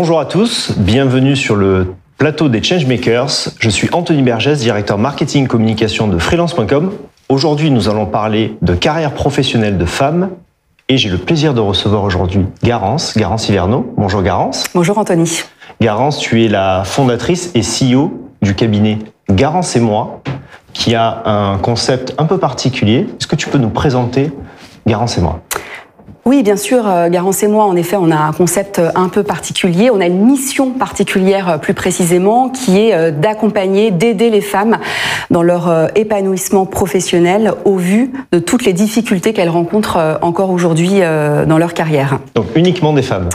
Bonjour 0.00 0.18
à 0.18 0.24
tous, 0.24 0.72
bienvenue 0.78 1.36
sur 1.36 1.56
le 1.56 1.92
plateau 2.16 2.48
des 2.48 2.62
Changemakers. 2.62 3.50
Je 3.58 3.68
suis 3.68 3.90
Anthony 3.92 4.22
Bergès, 4.22 4.58
directeur 4.58 4.96
marketing 4.96 5.46
communication 5.46 6.08
de 6.08 6.16
freelance.com. 6.16 6.92
Aujourd'hui, 7.28 7.70
nous 7.70 7.90
allons 7.90 8.06
parler 8.06 8.56
de 8.62 8.72
carrière 8.72 9.12
professionnelle 9.12 9.76
de 9.76 9.84
femmes 9.84 10.30
et 10.88 10.96
j'ai 10.96 11.10
le 11.10 11.18
plaisir 11.18 11.52
de 11.52 11.60
recevoir 11.60 12.02
aujourd'hui 12.02 12.46
Garance, 12.62 13.14
Garance 13.14 13.50
Hiverno. 13.50 13.92
Bonjour 13.98 14.22
Garance. 14.22 14.64
Bonjour 14.74 14.96
Anthony. 14.96 15.42
Garance, 15.82 16.18
tu 16.18 16.46
es 16.46 16.48
la 16.48 16.82
fondatrice 16.84 17.50
et 17.54 17.60
CEO 17.60 18.26
du 18.40 18.54
cabinet 18.54 19.00
Garance 19.28 19.76
et 19.76 19.80
moi, 19.80 20.22
qui 20.72 20.94
a 20.94 21.22
un 21.26 21.58
concept 21.58 22.14
un 22.16 22.24
peu 22.24 22.38
particulier. 22.38 23.00
Est-ce 23.00 23.26
que 23.26 23.36
tu 23.36 23.50
peux 23.50 23.58
nous 23.58 23.68
présenter 23.68 24.32
Garance 24.86 25.18
et 25.18 25.20
moi? 25.20 25.42
Oui, 26.30 26.44
bien 26.44 26.56
sûr, 26.56 26.88
euh, 26.88 27.08
Garance 27.08 27.42
et 27.42 27.48
moi, 27.48 27.64
en 27.64 27.74
effet, 27.74 27.96
on 27.98 28.08
a 28.12 28.16
un 28.16 28.30
concept 28.30 28.78
euh, 28.78 28.92
un 28.94 29.08
peu 29.08 29.24
particulier. 29.24 29.90
On 29.92 30.00
a 30.00 30.06
une 30.06 30.24
mission 30.24 30.70
particulière, 30.70 31.48
euh, 31.48 31.58
plus 31.58 31.74
précisément, 31.74 32.50
qui 32.50 32.78
est 32.78 33.10
d'accompagner, 33.10 33.90
d'aider 33.90 34.30
les 34.30 34.40
femmes 34.40 34.78
dans 35.30 35.42
leur 35.42 35.90
épanouissement 35.96 36.66
professionnel 36.66 37.52
au 37.64 37.76
vu 37.76 38.12
de 38.30 38.38
toutes 38.38 38.64
les 38.64 38.72
difficultés 38.72 39.32
qu'elles 39.32 39.48
rencontrent 39.48 40.18
encore 40.22 40.50
aujourd'hui 40.50 41.00
dans 41.00 41.58
leur 41.58 41.74
carrière. 41.74 42.18
Donc 42.34 42.46
uniquement 42.54 42.92
des 42.92 43.02
femmes 43.02 43.28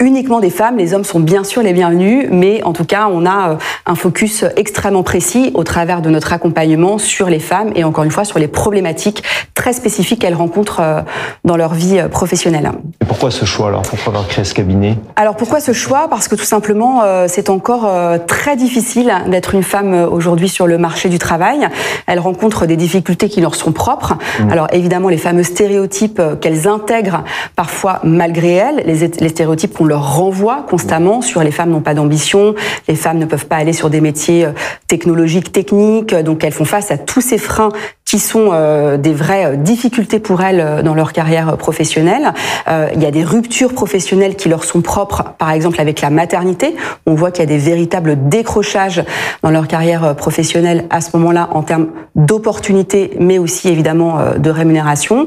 Uniquement 0.00 0.40
des 0.40 0.50
femmes. 0.50 0.78
Les 0.78 0.94
hommes 0.94 1.04
sont 1.04 1.20
bien 1.20 1.44
sûr 1.44 1.62
les 1.62 1.72
bienvenus, 1.72 2.28
mais 2.30 2.62
en 2.64 2.72
tout 2.72 2.84
cas, 2.84 3.08
on 3.12 3.26
a 3.26 3.58
un 3.86 3.94
focus 3.94 4.44
extrêmement 4.56 5.02
précis 5.02 5.50
au 5.54 5.64
travers 5.64 6.00
de 6.00 6.08
notre 6.08 6.32
accompagnement 6.32 6.98
sur 6.98 7.28
les 7.28 7.40
femmes 7.40 7.72
et 7.74 7.84
encore 7.84 8.04
une 8.04 8.10
fois 8.10 8.24
sur 8.24 8.38
les 8.38 8.48
problématiques 8.48 9.22
très 9.54 9.72
spécifiques 9.72 10.20
qu'elles 10.20 10.34
rencontrent 10.34 11.04
dans 11.44 11.56
leur 11.56 11.74
vie 11.74 12.00
professionnelle 12.10 12.39
et 12.46 13.04
pourquoi 13.06 13.30
ce 13.30 13.44
choix 13.44 13.68
alors 13.68 13.82
Pourquoi 13.82 14.12
avoir 14.12 14.28
créé 14.28 14.44
ce 14.44 14.54
cabinet? 14.54 14.96
Alors 15.16 15.36
pourquoi 15.36 15.60
ce 15.60 15.72
choix? 15.72 16.08
Parce 16.08 16.26
que 16.26 16.36
tout 16.36 16.44
simplement, 16.44 17.02
euh, 17.02 17.26
c'est 17.28 17.50
encore 17.50 17.84
euh, 17.86 18.16
très 18.18 18.56
difficile 18.56 19.12
d'être 19.26 19.54
une 19.54 19.62
femme 19.62 19.92
euh, 19.92 20.08
aujourd'hui 20.08 20.48
sur 20.48 20.66
le 20.66 20.78
marché 20.78 21.10
du 21.10 21.18
travail. 21.18 21.68
Elles 22.06 22.18
rencontrent 22.18 22.64
des 22.64 22.76
difficultés 22.76 23.28
qui 23.28 23.42
leur 23.42 23.54
sont 23.54 23.72
propres. 23.72 24.14
Mmh. 24.14 24.52
Alors 24.52 24.68
évidemment, 24.72 25.10
les 25.10 25.18
fameux 25.18 25.42
stéréotypes 25.42 26.22
qu'elles 26.40 26.66
intègrent 26.66 27.24
parfois 27.56 28.00
malgré 28.04 28.52
elles, 28.52 28.82
les, 28.86 29.08
les 29.08 29.28
stéréotypes 29.28 29.76
qu'on 29.76 29.84
leur 29.84 30.16
renvoie 30.16 30.64
constamment 30.68 31.20
sur 31.20 31.42
les 31.42 31.50
femmes 31.50 31.70
n'ont 31.70 31.80
pas 31.80 31.94
d'ambition, 31.94 32.54
les 32.88 32.96
femmes 32.96 33.18
ne 33.18 33.26
peuvent 33.26 33.46
pas 33.46 33.56
aller 33.56 33.74
sur 33.74 33.90
des 33.90 34.00
métiers 34.00 34.48
technologiques, 34.86 35.52
techniques, 35.52 36.14
donc 36.14 36.42
elles 36.42 36.52
font 36.52 36.64
face 36.64 36.90
à 36.90 36.96
tous 36.96 37.20
ces 37.20 37.38
freins 37.38 37.70
qui 38.10 38.18
sont 38.18 38.48
euh, 38.50 38.96
des 38.96 39.12
vraies 39.12 39.52
euh, 39.52 39.56
difficultés 39.56 40.18
pour 40.18 40.42
elles 40.42 40.58
euh, 40.58 40.82
dans 40.82 40.94
leur 40.94 41.12
carrière 41.12 41.56
professionnelle. 41.56 42.32
il 42.68 43.00
y 43.00 43.06
a 43.06 43.10
des 43.12 43.22
ruptures 43.22 43.72
professionnelles 43.72 44.34
qui 44.34 44.48
leur 44.48 44.64
sont 44.64 44.80
propres, 44.80 45.22
par 45.38 45.52
exemple 45.52 45.80
avec 45.80 46.00
la 46.00 46.10
maternité. 46.10 46.74
On 47.06 47.14
voit 47.14 47.30
qu'il 47.30 47.42
y 47.42 47.46
a 47.46 47.46
des 47.46 47.58
véritables 47.58 48.28
décrochages 48.28 49.04
dans 49.44 49.50
leur 49.50 49.68
carrière 49.68 50.16
professionnelle 50.16 50.86
à 50.90 51.00
ce 51.00 51.16
moment-là 51.16 51.50
en 51.52 51.62
termes 51.62 51.88
d'opportunités, 52.16 53.12
mais 53.20 53.38
aussi 53.38 53.68
évidemment 53.68 54.18
de 54.36 54.50
rémunération. 54.50 55.26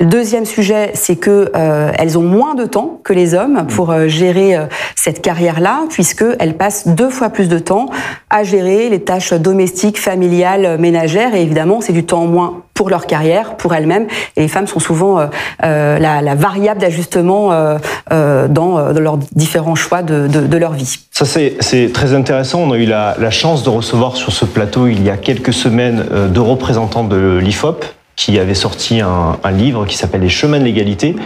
Deuxième 0.00 0.44
sujet, 0.44 0.90
c'est 0.94 1.16
que 1.16 1.50
elles 1.54 2.18
ont 2.18 2.22
moins 2.22 2.54
de 2.54 2.64
temps 2.64 3.00
que 3.04 3.12
les 3.12 3.34
hommes 3.34 3.66
pour 3.68 3.94
gérer 4.08 4.56
cette 5.02 5.20
carrière-là, 5.20 5.80
puisque 5.90 6.24
elles 6.38 6.56
passent 6.56 6.86
deux 6.86 7.10
fois 7.10 7.28
plus 7.28 7.48
de 7.48 7.58
temps 7.58 7.86
à 8.30 8.44
gérer 8.44 8.88
les 8.88 9.00
tâches 9.00 9.32
domestiques, 9.32 9.98
familiales, 9.98 10.78
ménagères, 10.78 11.34
et 11.34 11.42
évidemment, 11.42 11.80
c'est 11.80 11.92
du 11.92 12.04
temps 12.04 12.26
moins 12.26 12.62
pour 12.72 12.88
leur 12.88 13.08
carrière, 13.08 13.56
pour 13.56 13.74
elles-mêmes. 13.74 14.06
Et 14.36 14.42
les 14.42 14.48
femmes 14.48 14.68
sont 14.68 14.78
souvent 14.78 15.18
euh, 15.18 15.26
euh, 15.64 15.98
la, 15.98 16.22
la, 16.22 16.36
variable 16.36 16.80
d'ajustement 16.80 17.50
euh, 17.50 17.78
euh 18.12 18.46
dans, 18.46 18.92
dans, 18.92 19.00
leurs 19.00 19.18
différents 19.34 19.74
choix 19.74 20.02
de, 20.02 20.28
de, 20.28 20.46
de 20.46 20.56
leur 20.56 20.72
vie. 20.72 21.00
Ça, 21.10 21.24
c'est 21.24 21.90
très 21.92 22.14
intéressant. 22.14 22.60
On 22.60 22.70
a 22.70 22.76
eu 22.76 22.86
la, 22.86 23.16
la, 23.18 23.30
chance 23.32 23.64
de 23.64 23.70
recevoir 23.70 24.16
sur 24.16 24.32
ce 24.32 24.44
plateau 24.44 24.86
il 24.86 25.02
y 25.02 25.10
a 25.10 25.16
quelques 25.16 25.52
semaines 25.52 26.04
deux 26.28 26.40
représentants 26.40 27.04
de 27.04 27.38
l'IFOP, 27.42 27.84
qui 28.24 28.38
avait 28.38 28.54
sorti 28.54 29.00
un, 29.00 29.50
livre 29.50 29.84
qui 29.84 29.96
s'appelle 29.96 30.20
Les 30.20 30.28
chemins 30.28 30.60
de 30.60 30.64
l'égalité 30.64 31.16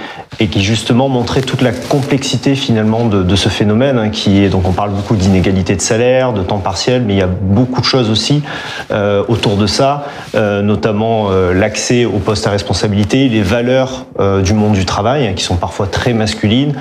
et 0.40 0.46
qui 0.46 0.62
justement 0.62 1.10
montrait 1.10 1.42
toute 1.42 1.60
la 1.60 1.72
complexité 1.72 2.54
finalement 2.54 3.04
de, 3.04 3.36
ce 3.36 3.50
phénomène 3.50 3.98
hein, 3.98 4.08
qui 4.08 4.42
est 4.42 4.48
donc 4.48 4.66
on 4.66 4.72
parle 4.72 4.92
beaucoup 4.92 5.14
d'inégalité 5.14 5.76
de 5.76 5.82
salaire, 5.82 6.32
de 6.32 6.42
temps 6.42 6.58
partiel, 6.58 7.02
mais 7.02 7.12
il 7.12 7.18
y 7.18 7.22
a 7.22 7.26
beaucoup 7.26 7.82
de 7.82 7.86
choses 7.86 8.08
aussi 8.08 8.42
euh, 8.90 9.22
autour 9.28 9.56
de 9.56 9.66
ça, 9.66 10.06
euh, 10.34 10.62
notamment 10.62 11.26
euh, 11.30 11.52
l'accès 11.52 12.06
aux 12.06 12.18
postes 12.18 12.46
à 12.46 12.50
responsabilité, 12.50 13.28
les 13.28 13.42
valeurs 13.42 14.06
du 14.42 14.54
monde 14.54 14.72
du 14.72 14.86
travail 14.86 15.26
hein, 15.26 15.34
qui 15.34 15.44
sont 15.44 15.56
parfois 15.56 15.86
très 15.86 16.14
masculines 16.14 16.74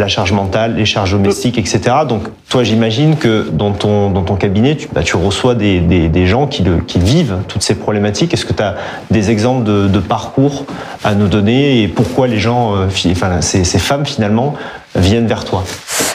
la 0.00 0.08
charge 0.08 0.32
mentale, 0.32 0.74
les 0.76 0.86
charges 0.86 1.12
domestiques, 1.12 1.58
etc. 1.58 1.80
Donc, 2.08 2.22
toi, 2.48 2.64
j'imagine 2.64 3.16
que 3.16 3.48
dans 3.50 3.72
ton, 3.72 4.10
dans 4.10 4.22
ton 4.22 4.34
cabinet, 4.34 4.76
tu, 4.76 4.88
bah, 4.92 5.02
tu 5.02 5.16
reçois 5.16 5.54
des, 5.54 5.80
des, 5.80 6.08
des 6.08 6.26
gens 6.26 6.46
qui, 6.46 6.62
le, 6.62 6.78
qui, 6.78 6.98
vivent 6.98 7.36
toutes 7.46 7.62
ces 7.62 7.76
problématiques. 7.76 8.34
Est-ce 8.34 8.44
que 8.44 8.52
tu 8.52 8.62
as 8.62 8.76
des 9.10 9.30
exemples 9.30 9.62
de, 9.62 9.86
de, 9.86 9.98
parcours 10.00 10.64
à 11.04 11.14
nous 11.14 11.28
donner 11.28 11.82
et 11.82 11.88
pourquoi 11.88 12.26
les 12.26 12.38
gens, 12.38 12.74
euh, 12.74 12.86
enfin, 13.10 13.40
ces, 13.40 13.62
ces 13.64 13.78
femmes, 13.78 14.06
finalement, 14.06 14.54
viennent 14.96 15.26
vers 15.26 15.44
toi? 15.44 15.62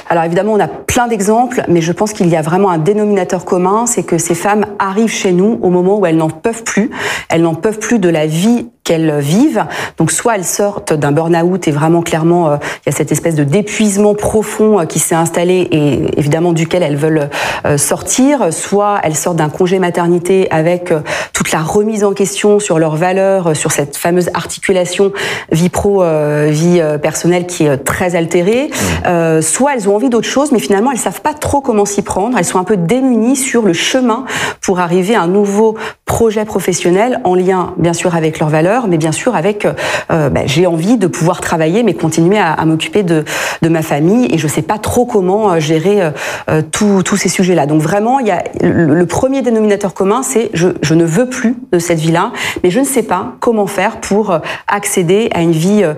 Alors 0.07 0.23
évidemment, 0.23 0.53
on 0.53 0.59
a 0.59 0.67
plein 0.67 1.07
d'exemples, 1.07 1.63
mais 1.67 1.81
je 1.81 1.91
pense 1.91 2.13
qu'il 2.13 2.27
y 2.27 2.35
a 2.35 2.41
vraiment 2.41 2.69
un 2.69 2.77
dénominateur 2.77 3.43
commun, 3.43 3.85
c'est 3.87 4.03
que 4.03 4.19
ces 4.19 4.35
femmes 4.35 4.65
arrivent 4.77 5.07
chez 5.07 5.31
nous 5.31 5.59
au 5.63 5.69
moment 5.71 5.97
où 5.97 6.05
elles 6.05 6.17
n'en 6.17 6.29
peuvent 6.29 6.63
plus. 6.63 6.91
Elles 7.29 7.41
n'en 7.41 7.55
peuvent 7.55 7.79
plus 7.79 7.97
de 7.97 8.09
la 8.09 8.27
vie 8.27 8.67
qu'elles 8.85 9.19
vivent. 9.19 9.65
Donc 9.97 10.11
soit 10.11 10.35
elles 10.35 10.45
sortent 10.45 10.93
d'un 10.93 11.11
burn-out 11.11 11.67
et 11.67 11.71
vraiment 11.71 12.03
clairement 12.03 12.51
euh, 12.51 12.57
il 12.85 12.91
y 12.91 12.93
a 12.93 12.95
cette 12.95 13.11
espèce 13.11 13.35
de 13.35 13.43
d'épuisement 13.43 14.13
profond 14.13 14.79
euh, 14.79 14.85
qui 14.85 14.99
s'est 14.99 15.15
installé 15.15 15.67
et 15.71 16.19
évidemment 16.19 16.53
duquel 16.53 16.83
elles 16.83 16.95
veulent 16.95 17.29
euh, 17.65 17.77
sortir, 17.77 18.53
soit 18.53 18.99
elles 19.03 19.15
sortent 19.15 19.37
d'un 19.37 19.49
congé 19.49 19.79
maternité 19.79 20.47
avec 20.51 20.93
toute 21.33 21.51
la 21.51 21.61
remise 21.61 22.03
en 22.03 22.13
question 22.13 22.59
sur 22.59 22.77
leurs 22.77 22.95
valeurs, 22.95 23.55
sur 23.55 23.71
cette 23.71 23.97
fameuse 23.97 24.29
articulation 24.35 25.11
vie 25.51 25.69
pro 25.69 26.03
vie 26.47 26.81
personnelle 27.01 27.47
qui 27.47 27.65
est 27.65 27.77
très 27.77 28.15
altérée, 28.15 28.69
mmh. 28.69 29.41
soit 29.41 29.73
elles 29.73 29.89
ont 29.89 29.95
envie 29.95 30.09
d'autre 30.09 30.27
chose 30.27 30.51
mais 30.51 30.59
finalement 30.59 30.91
elles 30.91 30.99
savent 30.99 31.21
pas 31.21 31.33
trop 31.33 31.61
comment 31.61 31.85
s'y 31.85 32.03
prendre, 32.03 32.37
elles 32.37 32.45
sont 32.45 32.59
un 32.59 32.63
peu 32.63 32.77
démunies 32.77 33.35
sur 33.35 33.63
le 33.63 33.73
chemin 33.73 34.25
pour 34.61 34.79
arriver 34.79 35.15
à 35.15 35.21
un 35.21 35.27
nouveau 35.27 35.75
projet 36.15 36.45
professionnel 36.45 37.19
en 37.25 37.35
lien 37.35 37.73
bien 37.75 37.91
sûr 37.91 38.15
avec 38.15 38.39
leurs 38.39 38.47
valeurs, 38.47 38.87
mais 38.87 38.97
bien 38.97 39.11
sûr 39.11 39.35
avec 39.35 39.65
euh, 39.65 40.29
bah, 40.29 40.43
j'ai 40.45 40.65
envie 40.65 40.97
de 40.97 41.07
pouvoir 41.07 41.41
travailler, 41.41 41.83
mais 41.83 41.93
continuer 41.93 42.37
à, 42.37 42.63
m'occuper 42.63 43.03
de, 43.03 43.25
de, 43.61 43.67
ma 43.67 43.81
famille 43.81 44.33
et 44.33 44.37
je 44.37 44.47
sais 44.47 44.61
pas 44.61 44.77
trop 44.77 45.05
comment 45.05 45.51
euh, 45.51 45.59
gérer 45.59 46.09
euh, 46.49 46.61
tous 46.71 47.17
ces 47.17 47.27
sujets-là. 47.27 47.65
Donc 47.65 47.81
vraiment, 47.81 48.19
il 48.19 48.27
y 48.27 48.31
a 48.31 48.45
le, 48.61 49.05
premier 49.05 49.41
dénominateur 49.41 49.93
commun, 49.93 50.23
c'est 50.23 50.51
je, 50.53 50.69
je, 50.81 50.93
ne 50.93 51.03
veux 51.03 51.27
plus 51.27 51.57
de 51.73 51.79
cette 51.79 51.99
vie-là, 51.99 52.31
mais 52.63 52.69
je 52.69 52.79
ne 52.79 52.85
sais 52.85 53.03
pas 53.03 53.33
comment 53.41 53.67
faire 53.67 53.99
pour 53.99 54.31
euh, 54.31 54.39
accéder 54.69 55.27
à 55.33 55.41
une 55.41 55.51
vie 55.51 55.83
euh, 55.83 55.95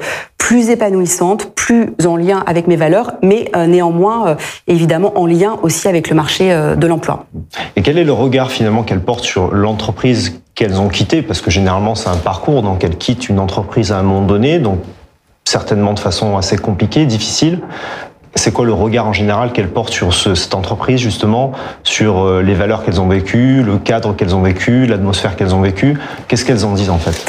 plus 0.48 0.70
épanouissante, 0.70 1.52
plus 1.56 1.94
en 2.06 2.16
lien 2.16 2.42
avec 2.48 2.68
mes 2.68 2.78
valeurs, 2.78 3.16
mais 3.22 3.52
euh, 3.54 3.68
néanmoins, 3.68 4.30
euh, 4.30 4.36
évidemment, 4.68 5.12
en 5.20 5.26
lien 5.26 5.58
aussi 5.62 5.90
avec 5.90 6.10
le 6.10 6.16
marché 6.16 6.54
euh, 6.54 6.78
de 6.78 6.88
l'emploi. 6.88 7.26
Et 7.76 7.82
quel 7.82 7.98
est 7.98 8.06
le 8.06 8.14
regard 8.14 8.50
finalement 8.50 8.84
qu'elles 8.84 9.02
portent 9.02 9.26
sur 9.26 9.54
l'entreprise 9.54 10.07
qu'elles 10.56 10.80
ont 10.80 10.90
quittée 10.90 11.22
Parce 11.22 11.42
que 11.42 11.52
généralement, 11.52 11.96
c'est 11.96 12.10
un 12.10 12.18
parcours, 12.18 12.62
donc 12.62 12.84
elles 12.84 12.98
quittent 12.98 13.30
une 13.30 13.40
entreprise 13.40 13.92
à 13.92 14.00
un 14.00 14.04
moment 14.04 14.26
donné, 14.26 14.60
donc 14.60 14.80
certainement 15.46 15.94
de 15.94 16.00
façon 16.00 16.38
assez 16.38 16.58
compliquée, 16.58 17.06
difficile. 17.06 17.60
C'est 18.36 18.52
quoi 18.52 18.66
le 18.66 18.74
regard 18.74 19.08
en 19.08 19.14
général 19.14 19.52
qu'elles 19.52 19.70
portent 19.70 19.94
sur 19.94 20.14
ce, 20.14 20.36
cette 20.36 20.54
entreprise, 20.54 21.00
justement, 21.00 21.54
sur 21.84 22.42
les 22.42 22.54
valeurs 22.54 22.84
qu'elles 22.84 23.02
ont 23.02 23.08
vécues, 23.08 23.64
le 23.64 23.78
cadre 23.78 24.16
qu'elles 24.16 24.36
ont 24.36 24.42
vécu, 24.42 24.86
l'atmosphère 24.86 25.36
qu'elles 25.36 25.56
ont 25.56 25.62
vécue? 25.62 25.98
Qu'est-ce 26.28 26.46
qu'elles 26.46 26.66
en 26.66 26.74
disent 26.74 26.92
en 26.92 27.00
fait? 27.00 27.26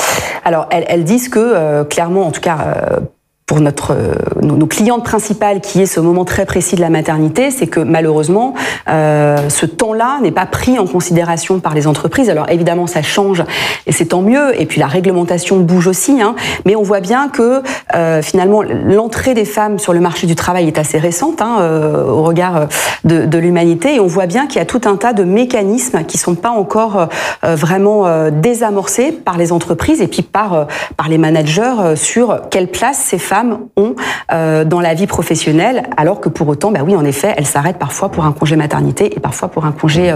Alors, 0.48 0.66
elles, 0.70 0.86
elles 0.88 1.04
disent 1.04 1.28
que, 1.28 1.38
euh, 1.38 1.84
clairement, 1.84 2.26
en 2.26 2.30
tout 2.30 2.40
cas, 2.40 2.58
euh, 2.60 3.00
pour 3.48 3.60
notre 3.60 3.92
euh, 3.92 4.14
nos, 4.42 4.66
clientes 4.66 5.02
principales, 5.02 5.60
qui 5.60 5.80
est 5.80 5.86
ce 5.86 6.00
moment 6.00 6.24
très 6.26 6.44
précis 6.44 6.76
de 6.76 6.82
la 6.82 6.90
maternité, 6.90 7.50
c'est 7.50 7.66
que 7.66 7.80
malheureusement, 7.80 8.54
euh, 8.88 9.48
ce 9.48 9.64
temps-là 9.64 10.18
n'est 10.22 10.30
pas 10.32 10.44
pris 10.44 10.78
en 10.78 10.86
considération 10.86 11.58
par 11.58 11.74
les 11.74 11.86
entreprises. 11.86 12.28
Alors 12.28 12.48
évidemment, 12.50 12.86
ça 12.86 13.00
change 13.02 13.42
et 13.86 13.92
c'est 13.92 14.06
tant 14.06 14.20
mieux. 14.20 14.60
Et 14.60 14.66
puis 14.66 14.78
la 14.78 14.86
réglementation 14.86 15.56
bouge 15.56 15.86
aussi, 15.86 16.20
hein, 16.20 16.36
mais 16.66 16.76
on 16.76 16.82
voit 16.82 17.00
bien 17.00 17.28
que 17.28 17.62
euh, 17.94 18.20
finalement 18.20 18.62
l'entrée 18.62 19.32
des 19.32 19.46
femmes 19.46 19.78
sur 19.78 19.94
le 19.94 20.00
marché 20.00 20.26
du 20.26 20.34
travail 20.34 20.66
est 20.66 20.78
assez 20.78 20.98
récente 20.98 21.40
hein, 21.40 21.56
euh, 21.60 22.04
au 22.04 22.22
regard 22.24 22.68
de, 23.04 23.24
de 23.24 23.38
l'humanité, 23.38 23.94
et 23.94 24.00
on 24.00 24.06
voit 24.06 24.26
bien 24.26 24.46
qu'il 24.46 24.58
y 24.58 24.62
a 24.62 24.66
tout 24.66 24.82
un 24.84 24.96
tas 24.96 25.14
de 25.14 25.24
mécanismes 25.24 26.04
qui 26.04 26.18
sont 26.18 26.34
pas 26.34 26.50
encore 26.50 27.08
euh, 27.44 27.54
vraiment 27.54 28.06
euh, 28.06 28.30
désamorcés 28.30 29.10
par 29.12 29.38
les 29.38 29.52
entreprises 29.52 30.02
et 30.02 30.08
puis 30.08 30.22
par 30.22 30.66
par 30.98 31.08
les 31.08 31.18
managers 31.18 31.94
sur 31.96 32.40
quelle 32.50 32.68
place 32.68 32.98
ces 32.98 33.18
femmes 33.18 33.37
femmes 33.38 33.58
ont 33.76 33.94
dans 34.30 34.80
la 34.80 34.94
vie 34.94 35.06
professionnelle, 35.06 35.84
alors 35.96 36.20
que 36.20 36.28
pour 36.28 36.48
autant, 36.48 36.70
bah 36.70 36.80
oui, 36.84 36.94
en 36.94 37.04
effet, 37.04 37.34
elles 37.36 37.46
s'arrêtent 37.46 37.78
parfois 37.78 38.10
pour 38.10 38.24
un 38.24 38.32
congé 38.32 38.56
maternité 38.56 39.16
et 39.16 39.20
parfois 39.20 39.48
pour 39.48 39.64
un 39.64 39.72
congé 39.72 40.14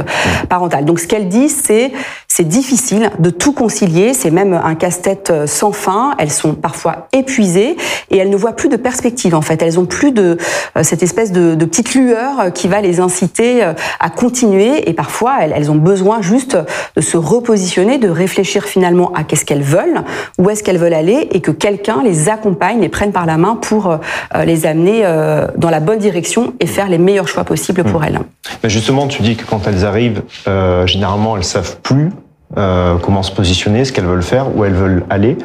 parental. 0.49 0.85
Donc 0.85 0.99
ce 1.01 1.07
qu'elles 1.07 1.29
disent, 1.29 1.61
c'est 1.65 1.93
c'est 2.29 2.49
difficile 2.49 3.11
de 3.19 3.29
tout 3.29 3.53
concilier, 3.53 4.15
c'est 4.15 4.31
même 4.31 4.55
un 4.55 4.75
casse-tête 4.75 5.33
sans 5.47 5.73
fin. 5.73 6.15
Elles 6.19 6.31
sont 6.31 6.55
parfois 6.55 7.09
épuisées 7.13 7.77
et 8.11 8.17
elles 8.17 8.31
ne 8.31 8.37
voient 8.37 8.57
plus 8.57 8.71
de 8.71 8.77
perspective. 8.77 9.35
En 9.35 9.43
fait, 9.43 9.61
elles 9.61 9.79
ont 9.79 9.85
plus 9.85 10.13
de 10.13 10.39
cette 10.81 11.03
espèce 11.03 11.31
de, 11.31 11.55
de 11.55 11.65
petite 11.67 11.95
lueur 11.95 12.53
qui 12.55 12.69
va 12.69 12.81
les 12.81 13.01
inciter 13.01 13.63
à 14.01 14.11
continuer 14.11 14.89
et 14.89 14.95
parfois 14.95 15.35
elles, 15.43 15.53
elles 15.55 15.71
ont 15.71 15.77
besoin 15.77 16.23
juste 16.23 16.57
de 16.97 17.01
se 17.03 17.19
repositionner, 17.19 17.99
de 17.99 18.09
réfléchir 18.09 18.65
finalement 18.65 19.13
à 19.15 19.25
qu'est-ce 19.25 19.45
qu'elles 19.45 19.63
veulent, 19.63 20.03
où 20.39 20.49
est-ce 20.49 20.63
qu'elles 20.63 20.79
veulent 20.79 20.95
aller 20.95 21.29
et 21.33 21.41
que 21.41 21.51
quelqu'un 21.51 22.03
les 22.03 22.31
accompagne, 22.31 22.81
les 22.81 22.89
prenne 22.89 23.12
par 23.13 23.27
la 23.27 23.37
main 23.37 23.57
pour 23.57 23.87
euh, 23.89 24.45
les 24.45 24.67
amener 24.67 25.03
euh, 25.05 25.47
dans 25.57 25.71
la 25.71 25.81
bonne 25.81 25.99
direction 25.99 26.55
et 26.61 26.67
faire 26.67 26.89
les 26.89 26.99
meilleurs 26.99 27.29
choix 27.29 27.45
possibles 27.45 27.85
pour 27.85 28.01
hmm. 28.01 28.05
elles. 28.05 28.19
Justement, 28.65 29.07
tu 29.07 29.23
dis 29.23 29.37
que 29.37 29.45
quand 29.45 29.67
elles 29.67 29.85
arrivent, 29.85 30.23
euh, 30.49 30.87
généralement 30.87 31.37
elles 31.37 31.45
savent 31.45 31.77
plus 31.83 32.11
euh, 32.57 32.97
comment 33.03 33.23
se 33.23 33.33
positionner, 33.33 33.85
ce 33.85 33.93
qu'elles 33.93 34.07
veulent 34.07 34.23
faire, 34.23 34.55
où 34.57 34.65
elles 34.65 34.75
veulent 34.75 35.05
aller. 35.11 35.39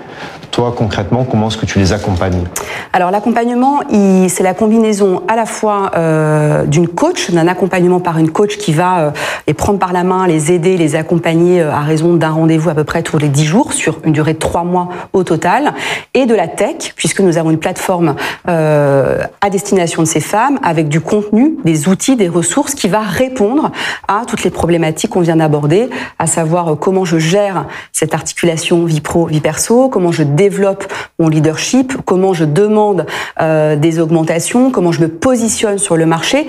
Toi, 0.52 0.74
concrètement, 0.76 1.24
comment 1.24 1.50
est-ce 1.50 1.58
que 1.58 1.66
tu 1.66 1.78
les 1.78 1.94
accompagnes? 1.94 2.44
Alors, 2.92 3.12
l'accompagnement, 3.12 3.82
c'est 4.28 4.44
la 4.44 4.54
combinaison 4.54 5.22
à 5.28 5.36
la 5.36 5.46
fois 5.46 5.92
euh, 5.96 6.66
d'une 6.66 6.88
coach, 6.88 7.30
d'un 7.30 7.48
accompagnement 7.48 8.00
par 8.00 8.18
une 8.18 8.32
coach 8.32 8.58
qui 8.58 8.74
va 8.74 9.00
euh, 9.00 9.12
les 9.46 9.54
prendre 9.54 9.78
par 9.78 9.94
la 9.94 10.04
main, 10.04 10.26
les 10.26 10.52
aider, 10.52 10.78
les 10.78 10.96
accompagner 10.96 11.62
euh, 11.62 11.72
à 11.72 11.82
raison 11.82 12.16
d'un 12.16 12.30
rendez-vous 12.30 12.70
à 12.70 12.74
peu 12.74 12.84
près 12.84 13.04
tous 13.04 13.18
les 13.18 13.30
10 13.30 13.46
jours, 13.46 13.74
sur 13.74 14.00
une 14.04 14.14
durée 14.14 14.34
de 14.34 14.40
3 14.40 14.64
mois 14.64 14.90
au 15.14 15.24
total, 15.24 15.74
et 16.14 16.26
de 16.26 16.34
la 16.34 16.48
tech, 16.48 16.94
puisque 16.96 17.20
nous 17.20 17.38
avons 17.38 17.52
une 17.52 17.60
plateforme 17.60 18.16
euh, 18.48 19.20
à 19.42 19.50
destination 19.50 20.02
de 20.02 20.08
ces 20.08 20.22
femmes, 20.22 20.60
avec 20.64 20.90
du 20.90 21.02
contenu, 21.02 21.58
des 21.66 21.88
outils, 21.88 22.16
des 22.16 22.30
ressources, 22.30 22.74
qui 22.74 22.88
va 22.88 23.02
répondre 23.02 23.72
à 24.08 24.24
toutes 24.26 24.44
les 24.44 24.50
problématiques 24.50 25.12
qu'on 25.12 25.22
vient 25.22 25.36
d'aborder, 25.36 25.90
à 26.18 26.26
savoir 26.26 26.78
comment 26.98 27.06
je 27.06 27.20
gère 27.20 27.68
cette 27.92 28.16
articulation 28.16 28.84
vie 28.84 29.02
pro, 29.02 29.28
vie 29.28 29.40
perso, 29.40 29.88
comment 29.88 30.12
je 30.12 30.24
développe 30.24 30.92
mon 31.20 31.30
leadership, 31.30 31.94
comment 32.06 32.34
je 32.34 32.44
demande 32.44 33.06
euh, 33.40 33.76
des 33.76 34.00
augmentations, 34.00 34.72
comment 34.72 34.92
je 34.92 35.02
me 35.02 35.08
positionne 35.08 35.78
sur 35.78 35.96
le 35.96 36.08
marché, 36.08 36.48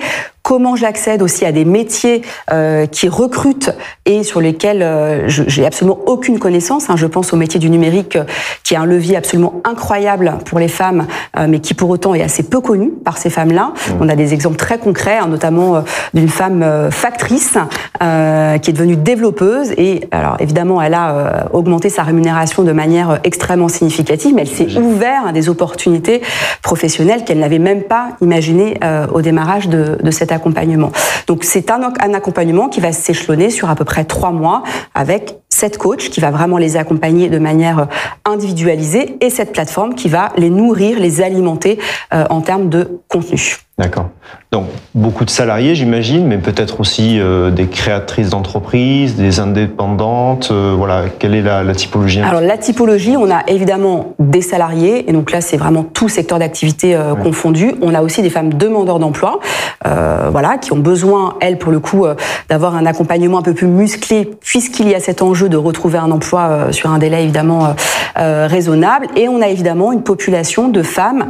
comment 0.49 0.75
j'accède 0.75 1.21
aussi 1.21 1.45
à 1.45 1.51
des 1.51 1.63
métiers 1.63 2.23
euh, 2.51 2.87
qui 2.87 3.07
recrutent 3.07 3.69
et 4.07 4.23
sur 4.23 4.41
lesquels 4.41 4.81
euh, 4.81 5.27
j'ai 5.27 5.63
absolument 5.63 5.99
aucune 6.07 6.39
connaissance. 6.39 6.89
Hein. 6.89 6.95
Je 6.97 7.05
pense 7.05 7.33
au 7.33 7.35
métier 7.35 7.59
du 7.59 7.69
numérique, 7.69 8.15
euh, 8.15 8.23
qui 8.63 8.73
est 8.73 8.77
un 8.77 8.87
levier 8.87 9.15
absolument 9.15 9.61
incroyable 9.63 10.39
pour 10.45 10.57
les 10.57 10.67
femmes, 10.67 11.05
mais 11.47 11.59
qui 11.59 11.75
pour 11.75 11.91
autant 11.91 12.15
est 12.15 12.23
assez 12.23 12.41
peu 12.41 12.61
connu 12.61 12.89
par 12.89 13.19
ces 13.19 13.29
femmes-là. 13.29 13.73
Mmh. 13.73 13.91
On 14.01 14.09
a 14.09 14.15
des 14.15 14.33
exemples 14.33 14.57
très 14.57 14.79
concrets, 14.79 15.19
hein, 15.19 15.27
notamment 15.27 15.83
d'une 16.15 16.29
femme 16.29 16.89
factrice 16.89 17.57
qui 17.99 18.69
est 18.69 18.73
devenue 18.73 18.95
développeuse 18.95 19.71
et 19.77 20.07
alors 20.11 20.37
évidemment 20.39 20.81
elle 20.81 20.93
a 20.93 21.47
augmenté 21.53 21.89
sa 21.89 22.03
rémunération 22.03 22.63
de 22.63 22.71
manière 22.71 23.19
extrêmement 23.23 23.67
significative, 23.67 24.33
mais 24.35 24.41
elle 24.43 24.47
s'est 24.47 24.77
ouvert 24.77 25.27
à 25.27 25.31
des 25.31 25.49
opportunités 25.49 26.21
professionnelles 26.61 27.23
qu'elle 27.23 27.39
n'avait 27.39 27.59
même 27.59 27.83
pas 27.83 28.09
imaginées 28.21 28.79
au 29.13 29.21
démarrage 29.21 29.67
de, 29.67 29.97
de 30.01 30.11
cette 30.11 30.31
accompagnement. 30.31 30.91
Donc 31.27 31.43
c'est 31.43 31.71
un, 31.71 31.93
un 31.99 32.13
accompagnement 32.13 32.69
qui 32.69 32.79
va 32.79 32.91
s'échelonner 32.91 33.49
sur 33.49 33.69
à 33.69 33.75
peu 33.75 33.85
près 33.85 34.05
trois 34.05 34.31
mois 34.31 34.63
avec 34.95 35.35
cette 35.49 35.77
coach 35.77 36.09
qui 36.09 36.21
va 36.21 36.31
vraiment 36.31 36.57
les 36.57 36.77
accompagner 36.77 37.29
de 37.29 37.39
manière 37.39 37.87
individualisée 38.25 39.17
et 39.21 39.29
cette 39.29 39.51
plateforme 39.51 39.95
qui 39.95 40.07
va 40.07 40.29
les 40.37 40.49
nourrir, 40.49 40.99
les 40.99 41.21
alimenter 41.21 41.79
euh, 42.13 42.25
en 42.29 42.41
termes 42.41 42.69
de 42.69 43.01
contenu. 43.07 43.57
D'accord. 43.79 44.09
Donc 44.51 44.65
beaucoup 44.93 45.23
de 45.23 45.29
salariés, 45.29 45.73
j'imagine, 45.73 46.27
mais 46.27 46.37
peut-être 46.37 46.81
aussi 46.81 47.17
euh, 47.17 47.49
des 47.49 47.67
créatrices 47.67 48.29
d'entreprises, 48.29 49.15
des 49.15 49.39
indépendantes. 49.39 50.49
Euh, 50.51 50.73
voilà, 50.77 51.03
quelle 51.17 51.33
est 51.33 51.41
la, 51.41 51.63
la, 51.63 51.73
typologie 51.73 52.19
Alors 52.19 52.41
la 52.41 52.57
typologie, 52.57 53.15
on 53.15 53.31
a 53.31 53.43
évidemment 53.47 54.15
des 54.19 54.41
salariés, 54.41 55.09
et 55.09 55.13
donc 55.13 55.31
là 55.31 55.39
c'est 55.39 55.55
vraiment 55.55 55.83
tout 55.83 56.09
secteur 56.09 56.39
d'activité 56.39 56.93
euh, 56.93 57.15
confondu. 57.15 57.73
On 57.81 57.95
a 57.95 58.01
aussi 58.01 58.21
des 58.21 58.29
femmes 58.29 58.53
demandeurs 58.53 58.99
d'emploi, 58.99 59.39
voilà, 59.85 60.57
qui 60.57 60.73
ont 60.73 60.79
besoin, 60.79 61.35
elles 61.39 61.57
pour 61.57 61.71
le 61.71 61.79
coup, 61.79 62.05
d'avoir 62.49 62.75
un 62.75 62.85
accompagnement 62.85 63.39
un 63.39 63.43
peu 63.43 63.53
plus 63.53 63.67
musclé, 63.67 64.29
puisqu'il 64.41 64.89
y 64.89 64.93
a 64.93 64.99
cet 64.99 65.21
enjeu 65.21 65.47
de 65.47 65.55
retrouver 65.55 65.99
un 65.99 66.11
emploi 66.11 66.71
sur 66.71 66.91
un 66.91 66.97
délai 66.97 67.23
évidemment 67.23 67.73
raisonnable. 68.15 69.07
Et 69.15 69.29
on 69.29 69.41
a 69.41 69.47
évidemment 69.47 69.93
une 69.93 70.03
population 70.03 70.67
de 70.67 70.83
femmes 70.83 71.27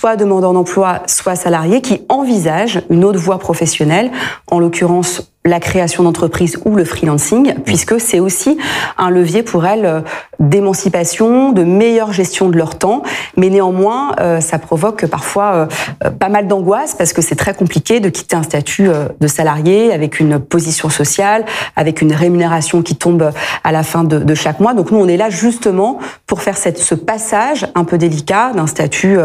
soit 0.00 0.16
demandeurs 0.16 0.54
d'emploi, 0.54 1.02
soit 1.06 1.36
salariés, 1.36 1.82
qui 1.82 1.89
envisagent 2.08 2.82
une 2.90 3.04
autre 3.04 3.18
voie 3.18 3.38
professionnelle, 3.38 4.10
en 4.50 4.58
l'occurrence 4.58 5.32
la 5.46 5.58
création 5.58 6.02
d'entreprise 6.02 6.58
ou 6.66 6.76
le 6.76 6.84
freelancing, 6.84 7.54
puisque 7.64 7.98
c'est 7.98 8.20
aussi 8.20 8.58
un 8.98 9.08
levier 9.08 9.42
pour 9.42 9.64
elles 9.64 9.86
euh, 9.86 10.00
d'émancipation, 10.38 11.52
de 11.52 11.64
meilleure 11.64 12.12
gestion 12.12 12.50
de 12.50 12.58
leur 12.58 12.76
temps. 12.76 13.02
Mais 13.38 13.48
néanmoins, 13.48 14.12
euh, 14.20 14.40
ça 14.40 14.58
provoque 14.58 15.06
parfois 15.06 15.68
euh, 16.04 16.10
pas 16.10 16.28
mal 16.28 16.46
d'angoisse 16.46 16.94
parce 16.94 17.14
que 17.14 17.22
c'est 17.22 17.36
très 17.36 17.54
compliqué 17.54 18.00
de 18.00 18.10
quitter 18.10 18.36
un 18.36 18.42
statut 18.42 18.88
de 19.20 19.26
salarié 19.26 19.92
avec 19.92 20.20
une 20.20 20.38
position 20.38 20.90
sociale, 20.90 21.44
avec 21.74 22.02
une 22.02 22.12
rémunération 22.12 22.82
qui 22.82 22.96
tombe 22.96 23.30
à 23.64 23.72
la 23.72 23.82
fin 23.82 24.04
de, 24.04 24.18
de 24.18 24.34
chaque 24.34 24.60
mois. 24.60 24.74
Donc 24.74 24.90
nous, 24.90 24.98
on 24.98 25.08
est 25.08 25.16
là 25.16 25.30
justement 25.30 25.98
pour 26.26 26.42
faire 26.42 26.56
cette, 26.56 26.78
ce 26.78 26.94
passage 26.94 27.66
un 27.74 27.84
peu 27.84 27.96
délicat 27.96 28.52
d'un 28.54 28.66
statut 28.66 29.18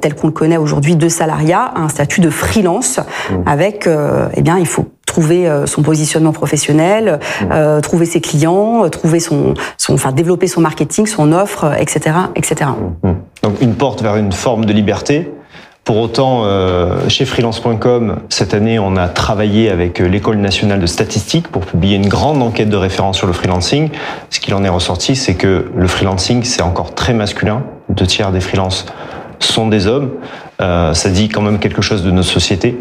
tel 0.00 0.14
qu'on 0.14 0.28
le 0.28 0.32
connaît 0.32 0.56
aujourd'hui 0.56 0.96
de 0.96 1.08
salariat 1.08 1.72
à 1.74 1.80
un 1.80 1.88
statut 1.88 2.20
de 2.20 2.30
freelance, 2.30 2.98
mmh. 2.98 3.34
avec, 3.46 3.88
eh 4.36 4.42
bien, 4.42 4.58
il 4.58 4.66
faut 4.66 4.86
trouver 5.16 5.48
euh, 5.48 5.64
son 5.64 5.80
positionnement 5.80 6.32
professionnel, 6.32 7.20
mmh. 7.40 7.44
euh, 7.50 7.80
trouver 7.80 8.04
ses 8.04 8.20
clients, 8.20 8.84
euh, 8.84 8.90
trouver 8.90 9.18
son, 9.18 9.54
son, 9.78 9.94
enfin 9.94 10.12
développer 10.12 10.46
son 10.46 10.60
marketing, 10.60 11.06
son 11.06 11.32
offre, 11.32 11.72
etc., 11.80 12.16
etc. 12.34 12.70
Mmh. 13.02 13.12
Donc 13.42 13.62
une 13.62 13.74
porte 13.76 14.02
vers 14.02 14.16
une 14.16 14.32
forme 14.32 14.66
de 14.66 14.74
liberté. 14.74 15.32
Pour 15.84 15.96
autant, 15.96 16.42
euh, 16.44 17.08
chez 17.08 17.24
freelance.com, 17.24 18.16
cette 18.28 18.52
année, 18.52 18.78
on 18.78 18.94
a 18.96 19.08
travaillé 19.08 19.70
avec 19.70 20.00
l'École 20.00 20.36
nationale 20.36 20.80
de 20.80 20.86
statistique 20.86 21.48
pour 21.48 21.64
publier 21.64 21.96
une 21.96 22.08
grande 22.08 22.42
enquête 22.42 22.68
de 22.68 22.76
référence 22.76 23.16
sur 23.16 23.26
le 23.26 23.32
freelancing. 23.32 23.88
Ce 24.28 24.38
qu'il 24.38 24.52
en 24.52 24.64
est 24.64 24.68
ressorti, 24.68 25.16
c'est 25.16 25.34
que 25.34 25.70
le 25.74 25.86
freelancing, 25.86 26.44
c'est 26.44 26.62
encore 26.62 26.94
très 26.94 27.14
masculin. 27.14 27.62
Deux 27.88 28.06
tiers 28.06 28.32
des 28.32 28.40
freelances 28.40 28.84
sont 29.38 29.68
des 29.68 29.86
hommes. 29.86 30.10
Euh, 30.60 30.92
ça 30.92 31.08
dit 31.08 31.30
quand 31.30 31.40
même 31.40 31.58
quelque 31.58 31.80
chose 31.80 32.02
de 32.02 32.10
notre 32.10 32.28
société. 32.28 32.78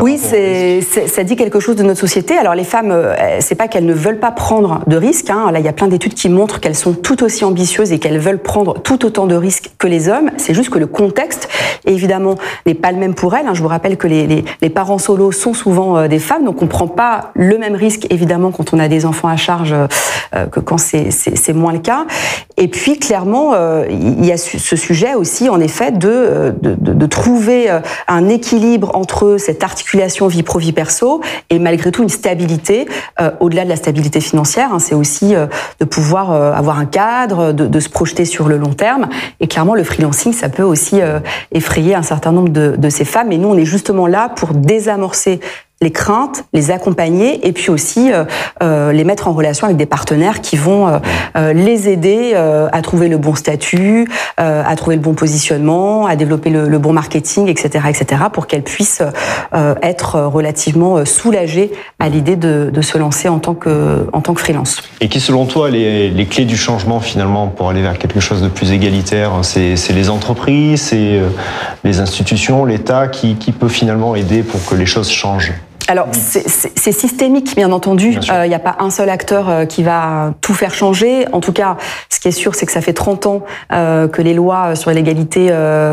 Oui, 0.00 0.18
c'est, 0.18 0.80
ça 0.80 1.24
dit 1.24 1.36
quelque 1.36 1.60
chose 1.60 1.76
de 1.76 1.82
notre 1.82 2.00
société. 2.00 2.36
Alors 2.36 2.54
les 2.54 2.64
femmes, 2.64 2.90
euh, 2.90 3.14
c'est 3.40 3.54
pas 3.54 3.68
qu'elles 3.68 3.86
ne 3.86 3.94
veulent 3.94 4.18
pas 4.18 4.30
prendre 4.30 4.80
de 4.86 4.96
risques. 4.96 5.30
Hein. 5.30 5.50
Là, 5.50 5.58
il 5.58 5.64
y 5.64 5.68
a 5.68 5.72
plein 5.72 5.88
d'études 5.88 6.14
qui 6.14 6.28
montrent 6.28 6.60
qu'elles 6.60 6.76
sont 6.76 6.92
tout 6.92 7.22
aussi 7.24 7.44
ambitieuses 7.44 7.92
et 7.92 7.98
qu'elles 7.98 8.18
veulent 8.18 8.38
prendre 8.38 8.80
tout 8.80 9.04
autant 9.04 9.26
de 9.26 9.34
risques 9.34 9.70
que 9.78 9.86
les 9.86 10.08
hommes. 10.08 10.30
C'est 10.36 10.54
juste 10.54 10.70
que 10.70 10.78
le 10.78 10.86
contexte, 10.86 11.48
évidemment, 11.84 12.36
n'est 12.66 12.74
pas 12.74 12.92
le 12.92 12.98
même 12.98 13.14
pour 13.14 13.34
elles. 13.34 13.46
Hein. 13.46 13.54
Je 13.54 13.62
vous 13.62 13.68
rappelle 13.68 13.96
que 13.96 14.06
les, 14.06 14.26
les, 14.26 14.44
les 14.60 14.70
parents 14.70 14.98
solos 14.98 15.32
sont 15.32 15.54
souvent 15.54 15.96
euh, 15.96 16.08
des 16.08 16.18
femmes, 16.18 16.44
donc 16.44 16.62
on 16.62 16.66
prend 16.66 16.88
pas 16.88 17.32
le 17.34 17.58
même 17.58 17.74
risque, 17.74 18.06
évidemment, 18.10 18.50
quand 18.50 18.72
on 18.72 18.78
a 18.78 18.88
des 18.88 19.04
enfants 19.04 19.28
à 19.28 19.36
charge 19.36 19.74
euh, 20.34 20.46
que 20.46 20.60
quand 20.60 20.78
c'est, 20.78 21.10
c'est, 21.10 21.52
moins 21.52 21.72
le 21.72 21.78
cas. 21.78 22.06
Et 22.56 22.68
puis, 22.68 22.98
clairement, 22.98 23.54
il 23.88 24.24
y 24.24 24.32
a 24.32 24.36
ce 24.36 24.76
sujet 24.76 25.14
aussi, 25.14 25.48
en 25.48 25.60
effet, 25.60 25.92
de, 25.92 26.54
de, 26.60 26.74
de, 26.74 26.92
de 26.92 27.06
trouver 27.06 27.68
un 28.06 28.28
équilibre 28.28 28.90
entre 28.94 29.36
cette 29.38 29.62
articulation 29.62 29.87
vie 30.28 30.42
pro 30.42 30.58
vie 30.58 30.72
perso 30.72 31.20
et 31.50 31.58
malgré 31.58 31.90
tout 31.90 32.02
une 32.02 32.08
stabilité 32.08 32.86
euh, 33.20 33.30
au-delà 33.40 33.64
de 33.64 33.68
la 33.68 33.76
stabilité 33.76 34.20
financière. 34.20 34.72
Hein, 34.72 34.78
c'est 34.78 34.94
aussi 34.94 35.34
euh, 35.34 35.46
de 35.80 35.84
pouvoir 35.84 36.32
euh, 36.32 36.52
avoir 36.52 36.78
un 36.78 36.86
cadre, 36.86 37.52
de, 37.52 37.66
de, 37.66 37.80
se 37.80 37.88
projeter 37.88 38.24
sur 38.24 38.48
le 38.48 38.56
long 38.56 38.74
terme. 38.74 39.08
Et 39.40 39.46
clairement, 39.46 39.74
le 39.74 39.84
freelancing, 39.84 40.32
ça 40.32 40.48
peut 40.48 40.62
aussi 40.62 41.00
euh, 41.00 41.20
effrayer 41.52 41.94
un 41.94 42.02
certain 42.02 42.32
nombre 42.32 42.50
de, 42.50 42.74
de 42.76 42.90
ces 42.90 43.04
femmes. 43.04 43.32
Et 43.32 43.38
nous, 43.38 43.48
on 43.48 43.56
est 43.56 43.64
justement 43.64 44.06
là 44.06 44.28
pour 44.28 44.50
désamorcer 44.50 45.40
les 45.80 45.92
craintes, 45.92 46.44
les 46.52 46.72
accompagner 46.72 47.46
et 47.46 47.52
puis 47.52 47.70
aussi 47.70 48.12
euh, 48.12 48.24
euh, 48.62 48.90
les 48.92 49.04
mettre 49.04 49.28
en 49.28 49.32
relation 49.32 49.66
avec 49.66 49.76
des 49.76 49.86
partenaires 49.86 50.40
qui 50.40 50.56
vont 50.56 50.88
euh, 50.88 50.98
euh 51.36 51.52
les 51.52 51.88
aider 51.88 52.32
euh, 52.34 52.68
à 52.72 52.82
trouver 52.82 53.08
le 53.08 53.16
bon 53.16 53.34
statut, 53.36 54.08
euh, 54.40 54.62
à 54.66 54.74
trouver 54.74 54.96
le 54.96 55.02
bon 55.02 55.14
positionnement, 55.14 56.06
à 56.06 56.16
développer 56.16 56.50
le, 56.50 56.68
le 56.68 56.78
bon 56.78 56.92
marketing, 56.92 57.48
etc., 57.48 57.84
etc., 57.88 58.22
pour 58.32 58.46
qu'elles 58.46 58.62
puissent 58.62 59.02
être 59.82 60.20
relativement 60.20 61.04
soulagées 61.04 61.70
à 61.98 62.08
l'idée 62.08 62.36
de, 62.36 62.70
de, 62.72 62.82
se 62.82 62.98
lancer 62.98 63.28
en 63.28 63.38
tant 63.38 63.54
que 63.54 64.06
en 64.12 64.20
tant 64.20 64.34
que 64.34 64.40
freelance. 64.40 64.82
Et 65.00 65.08
qui, 65.08 65.20
selon 65.20 65.46
toi, 65.46 65.70
les, 65.70 66.10
les 66.10 66.26
clés 66.26 66.44
du 66.44 66.56
changement 66.56 67.00
finalement 67.00 67.48
pour 67.48 67.70
aller 67.70 67.82
vers 67.82 67.98
quelque 67.98 68.20
chose 68.20 68.42
de 68.42 68.48
plus 68.48 68.72
égalitaire, 68.72 69.32
c'est 69.42 69.76
les 69.90 70.10
entreprises, 70.10 70.82
c'est 70.82 71.20
les 71.84 72.00
institutions, 72.00 72.64
l'État 72.64 73.08
qui, 73.08 73.36
qui 73.36 73.52
peut 73.52 73.68
finalement 73.68 74.14
aider 74.14 74.42
pour 74.42 74.64
que 74.64 74.74
les 74.74 74.86
choses 74.86 75.10
changent? 75.10 75.52
Alors, 75.88 76.08
c'est 76.12 76.92
systémique, 76.92 77.56
bien 77.56 77.72
entendu. 77.72 78.18
Il 78.44 78.48
n'y 78.48 78.54
a 78.54 78.58
pas 78.58 78.76
un 78.78 78.90
seul 78.90 79.08
acteur 79.08 79.66
qui 79.68 79.82
va 79.82 80.34
tout 80.40 80.54
faire 80.54 80.74
changer. 80.74 81.26
En 81.32 81.40
tout 81.40 81.52
cas, 81.52 81.76
ce 82.10 82.20
qui 82.20 82.28
est 82.28 82.32
sûr, 82.32 82.54
c'est 82.54 82.66
que 82.66 82.72
ça 82.72 82.80
fait 82.80 82.92
30 82.92 83.26
ans 83.26 83.42
que 83.70 84.22
les 84.22 84.34
lois 84.34 84.76
sur 84.76 84.90
l'égalité 84.90 85.48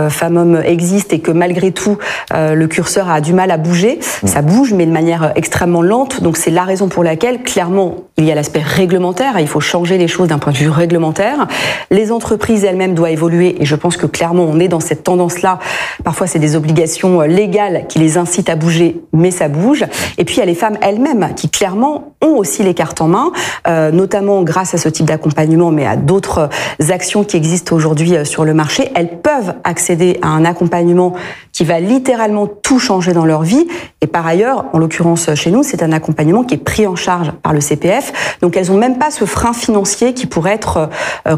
femmes-hommes 0.09 0.61
existent 0.65 1.15
et 1.15 1.19
que 1.19 1.31
malgré 1.31 1.71
tout, 1.71 1.97
le 2.31 2.65
curseur 2.65 3.09
a 3.09 3.21
du 3.21 3.33
mal 3.33 3.51
à 3.51 3.57
bouger. 3.57 3.99
Mm. 4.23 4.27
Ça 4.27 4.41
bouge, 4.41 4.73
mais 4.73 4.85
de 4.85 4.91
manière 4.91 5.31
extrêmement 5.35 5.81
lente. 5.81 6.21
Donc, 6.21 6.35
c'est 6.35 6.51
la 6.51 6.63
raison 6.63 6.89
pour 6.89 7.03
laquelle, 7.03 7.41
clairement, 7.43 7.95
il 8.17 8.25
y 8.25 8.31
a 8.31 8.35
l'aspect 8.35 8.61
réglementaire. 8.61 9.39
Il 9.39 9.47
faut 9.47 9.59
changer 9.59 9.97
les 9.97 10.07
choses 10.07 10.27
d'un 10.29 10.39
point 10.39 10.53
de 10.53 10.57
vue 10.57 10.69
réglementaire. 10.69 11.47
Les 11.91 12.11
entreprises 12.11 12.63
elles-mêmes 12.63 12.93
doivent 12.93 13.11
évoluer 13.11 13.61
et 13.61 13.65
je 13.65 13.75
pense 13.75 13.97
que 13.97 14.05
clairement 14.05 14.43
on 14.43 14.59
est 14.59 14.67
dans 14.67 14.79
cette 14.79 15.03
tendance-là. 15.03 15.59
Parfois 16.03 16.27
c'est 16.27 16.39
des 16.39 16.55
obligations 16.55 17.21
euh, 17.21 17.27
légales 17.27 17.85
qui 17.87 17.99
les 17.99 18.17
incitent 18.17 18.49
à 18.49 18.55
bouger, 18.55 19.01
mais 19.13 19.31
ça 19.31 19.47
bouge. 19.47 19.84
Et 20.17 20.25
puis 20.25 20.35
il 20.35 20.39
y 20.39 20.41
a 20.41 20.45
les 20.45 20.55
femmes 20.55 20.77
elles-mêmes 20.81 21.33
qui 21.35 21.49
clairement 21.49 22.15
ont 22.21 22.37
aussi 22.37 22.63
les 22.63 22.73
cartes 22.73 23.01
en 23.01 23.07
main, 23.07 23.31
euh, 23.67 23.91
notamment 23.91 24.43
grâce 24.43 24.73
à 24.73 24.77
ce 24.77 24.89
type 24.89 25.05
d'accompagnement, 25.05 25.71
mais 25.71 25.85
à 25.85 25.95
d'autres 25.95 26.49
actions 26.89 27.23
qui 27.23 27.37
existent 27.37 27.75
aujourd'hui 27.75 28.15
euh, 28.15 28.25
sur 28.25 28.45
le 28.45 28.53
marché. 28.53 28.91
Elles 28.95 29.19
peuvent 29.21 29.53
accéder 29.63 30.19
à 30.21 30.29
un 30.29 30.45
accompagnement 30.45 31.13
qui 31.51 31.63
va 31.63 31.79
littéralement 31.79 32.47
tout 32.47 32.79
changer 32.79 33.13
dans 33.13 33.25
leur 33.25 33.43
vie. 33.43 33.67
Et 34.01 34.07
par 34.07 34.27
ailleurs, 34.27 34.65
en 34.73 34.77
l'occurrence 34.77 35.33
chez 35.35 35.51
nous, 35.51 35.63
c'est 35.63 35.83
un 35.83 35.91
accompagnement 35.91 36.43
qui 36.43 36.55
est 36.55 36.63
pris 36.63 36.85
en 36.85 36.95
charge 36.95 37.31
par 37.43 37.53
le 37.53 37.61
CPF. 37.61 38.37
Donc 38.41 38.57
elles 38.57 38.67
n'ont 38.67 38.77
même 38.77 38.97
pas 38.97 39.09
ce 39.09 39.25
frein 39.25 39.53
financier 39.53 40.13
qui 40.13 40.25
pourrait 40.25 40.53
être 40.53 40.89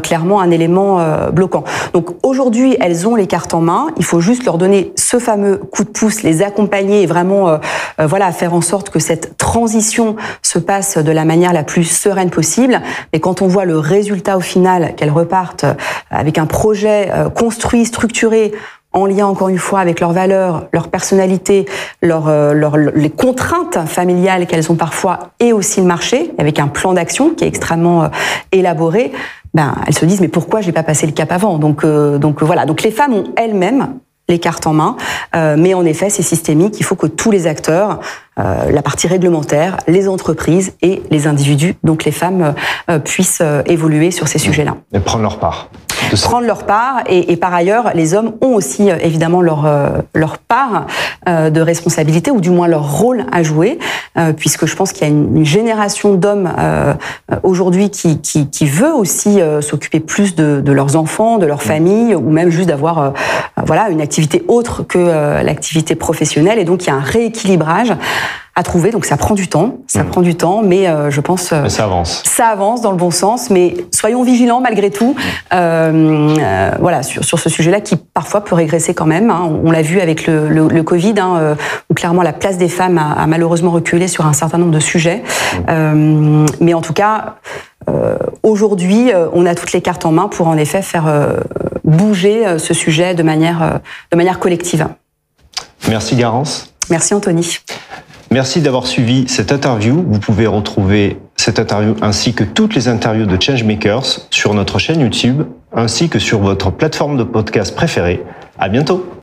clairement 0.02 0.40
un 0.40 0.50
élément 0.50 1.00
bloquant. 1.30 1.64
Donc 1.92 2.16
aujourd'hui, 2.22 2.76
elles 2.80 3.06
ont 3.06 3.14
les 3.14 3.26
cartes 3.26 3.54
en 3.54 3.60
main. 3.60 3.88
Il 3.96 4.04
faut 4.04 4.20
juste 4.20 4.44
leur 4.44 4.58
donner 4.58 4.92
ce 4.96 5.18
fameux 5.18 5.56
coup 5.56 5.84
de 5.84 5.88
pouce, 5.88 6.22
les 6.22 6.42
accompagner 6.42 7.02
et 7.02 7.06
vraiment, 7.06 7.48
euh, 7.48 7.58
euh, 8.00 8.06
voilà, 8.06 8.32
faire 8.38 8.54
en 8.54 8.60
sorte 8.60 8.90
que 8.90 8.98
cette 8.98 9.36
transition 9.36 10.16
se 10.42 10.58
passe 10.58 10.96
de 10.96 11.12
la 11.12 11.24
manière 11.24 11.52
la 11.52 11.64
plus 11.64 11.84
sereine 11.84 12.30
possible. 12.30 12.80
Mais 13.12 13.20
quand 13.20 13.42
on 13.42 13.48
voit 13.48 13.64
le 13.64 13.78
résultat 13.78 14.36
au 14.36 14.40
final, 14.40 14.94
qu'elles 14.96 15.10
repartent 15.10 15.64
euh, 15.64 15.74
avec 16.10 16.38
un 16.38 16.46
projet 16.46 17.10
construit, 17.34 17.84
structuré, 17.84 18.52
en 18.92 19.04
lien 19.04 19.26
encore 19.26 19.48
une 19.48 19.58
fois 19.58 19.80
avec 19.80 20.00
leurs 20.00 20.12
valeurs, 20.12 20.66
leur 20.72 20.88
personnalité, 20.88 21.66
leur, 22.00 22.30
les 22.94 23.10
contraintes 23.10 23.86
familiales 23.86 24.46
qu'elles 24.46 24.72
ont 24.72 24.76
parfois 24.76 25.18
et 25.40 25.52
aussi 25.52 25.80
le 25.80 25.86
marché, 25.86 26.32
avec 26.38 26.58
un 26.58 26.68
plan 26.68 26.94
d'action 26.94 27.34
qui 27.34 27.44
est 27.44 27.48
extrêmement 27.48 28.08
élaboré, 28.50 29.12
ben, 29.54 29.74
elles 29.86 29.94
se 29.94 30.04
disent 30.04 30.20
mais 30.20 30.28
pourquoi 30.28 30.60
j'ai 30.60 30.72
pas 30.72 30.82
passé 30.82 31.06
le 31.06 31.12
cap 31.12 31.32
avant? 31.32 31.58
Donc 31.58 31.84
euh, 31.84 32.18
donc 32.18 32.42
voilà. 32.42 32.66
Donc 32.66 32.82
les 32.82 32.90
femmes 32.90 33.14
ont 33.14 33.24
elles-mêmes 33.36 33.94
les 34.28 34.38
cartes 34.38 34.66
en 34.66 34.72
main, 34.72 34.96
euh, 35.34 35.56
mais 35.58 35.74
en 35.74 35.84
effet 35.84 36.10
c'est 36.10 36.22
systémique. 36.22 36.76
Il 36.78 36.84
faut 36.84 36.96
que 36.96 37.06
tous 37.06 37.30
les 37.30 37.46
acteurs, 37.46 38.00
euh, 38.38 38.70
la 38.70 38.82
partie 38.82 39.06
réglementaire, 39.06 39.78
les 39.86 40.08
entreprises 40.08 40.74
et 40.82 41.02
les 41.10 41.26
individus, 41.26 41.74
donc 41.82 42.04
les 42.04 42.12
femmes, 42.12 42.54
puissent 43.04 43.42
évoluer 43.66 44.10
sur 44.10 44.28
ces 44.28 44.38
sujets-là. 44.38 44.76
Et 44.92 45.00
prendre 45.00 45.22
leur 45.22 45.38
part 45.38 45.68
prendre 46.16 46.46
leur 46.46 46.64
part. 46.64 47.02
Et, 47.06 47.32
et, 47.32 47.36
par 47.36 47.54
ailleurs, 47.54 47.92
les 47.94 48.14
hommes 48.14 48.32
ont 48.40 48.54
aussi 48.54 48.90
euh, 48.90 48.96
évidemment 49.00 49.40
leur, 49.40 49.66
euh, 49.66 49.88
leur 50.14 50.38
part 50.38 50.86
euh, 51.28 51.50
de 51.50 51.60
responsabilité, 51.60 52.30
ou 52.30 52.40
du 52.40 52.50
moins 52.50 52.68
leur 52.68 52.98
rôle 52.98 53.24
à 53.32 53.42
jouer, 53.42 53.78
puisque 54.36 54.66
je 54.66 54.74
pense 54.74 54.92
qu'il 54.92 55.06
y 55.06 55.10
a 55.10 55.14
une, 55.14 55.44
génération 55.44 56.14
d'hommes 56.14 56.50
aujourd'hui 57.42 57.90
qui, 57.90 58.20
qui, 58.20 58.50
qui, 58.50 58.66
veut 58.66 58.92
aussi 58.92 59.40
s'occuper 59.60 60.00
plus 60.00 60.34
de, 60.34 60.60
de, 60.60 60.72
leurs 60.72 60.96
enfants, 60.96 61.38
de 61.38 61.46
leur 61.46 61.62
famille, 61.62 62.14
ou 62.14 62.30
même 62.30 62.50
juste 62.50 62.68
d'avoir 62.68 63.12
voilà 63.64 63.88
une 63.90 64.00
activité 64.00 64.44
autre 64.48 64.82
que 64.82 64.98
l'activité 65.42 65.94
professionnelle. 65.94 66.58
Et 66.58 66.64
donc 66.64 66.84
il 66.84 66.88
y 66.88 66.90
a 66.90 66.94
un 66.94 67.00
rééquilibrage 67.00 67.92
à 68.58 68.64
trouver. 68.64 68.90
Donc 68.90 69.04
ça 69.04 69.16
prend 69.16 69.36
du 69.36 69.46
temps, 69.46 69.76
ça 69.86 70.02
mmh. 70.02 70.08
prend 70.08 70.20
du 70.20 70.34
temps, 70.34 70.62
mais 70.62 70.88
euh, 70.88 71.10
je 71.10 71.20
pense 71.20 71.50
euh, 71.52 71.68
ça 71.68 71.84
avance. 71.84 72.24
Ça 72.26 72.48
avance 72.48 72.82
dans 72.82 72.90
le 72.90 72.96
bon 72.96 73.12
sens, 73.12 73.50
mais 73.50 73.76
soyons 73.94 74.24
vigilants 74.24 74.60
malgré 74.60 74.90
tout. 74.90 75.14
Mmh. 75.14 75.54
Euh, 75.54 76.72
voilà 76.80 77.04
sur, 77.04 77.24
sur 77.24 77.38
ce 77.38 77.48
sujet-là 77.48 77.80
qui 77.80 77.94
parfois 77.96 78.42
peut 78.42 78.56
régresser 78.56 78.94
quand 78.94 79.06
même. 79.06 79.30
Hein. 79.30 79.48
On 79.64 79.70
l'a 79.70 79.82
vu 79.82 80.00
avec 80.00 80.26
le, 80.26 80.48
le, 80.48 80.82
Covid, 80.82 81.14
hein, 81.20 81.56
où 81.88 81.94
clairement 81.94 82.22
la 82.22 82.32
place 82.32 82.58
des 82.58 82.68
femmes 82.68 82.98
a, 82.98 83.26
malheureusement 83.28 83.70
reculé 83.70 84.08
sur 84.08 84.26
un 84.26 84.32
certain 84.32 84.58
nombre 84.58 84.72
de 84.72 84.80
sujets. 84.80 85.22
Mmh. 85.68 86.46
mais 86.60 86.74
en 86.74 86.80
tout 86.80 86.92
cas. 86.92 87.36
Aujourd'hui, 88.42 89.12
on 89.32 89.46
a 89.46 89.54
toutes 89.54 89.72
les 89.72 89.80
cartes 89.80 90.04
en 90.04 90.12
main 90.12 90.28
pour 90.28 90.46
en 90.46 90.58
effet 90.58 90.82
faire 90.82 91.06
bouger 91.84 92.58
ce 92.58 92.74
sujet 92.74 93.14
de 93.14 93.22
manière, 93.22 93.80
de 94.12 94.16
manière 94.16 94.38
collective. 94.38 94.86
Merci 95.88 96.16
Garance. 96.16 96.74
Merci 96.90 97.14
Anthony. 97.14 97.58
Merci 98.30 98.60
d'avoir 98.60 98.86
suivi 98.86 99.26
cette 99.26 99.52
interview. 99.52 100.04
Vous 100.06 100.18
pouvez 100.18 100.46
retrouver 100.46 101.18
cette 101.36 101.58
interview 101.58 101.94
ainsi 102.02 102.34
que 102.34 102.44
toutes 102.44 102.74
les 102.74 102.88
interviews 102.88 103.26
de 103.26 103.40
Changemakers 103.40 104.20
sur 104.30 104.54
notre 104.54 104.78
chaîne 104.78 105.00
YouTube 105.00 105.44
ainsi 105.72 106.08
que 106.08 106.18
sur 106.18 106.40
votre 106.40 106.70
plateforme 106.70 107.16
de 107.16 107.24
podcast 107.24 107.74
préférée. 107.74 108.22
À 108.58 108.68
bientôt! 108.68 109.17